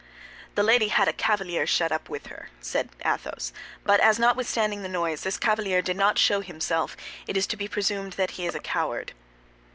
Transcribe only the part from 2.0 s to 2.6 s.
with her,"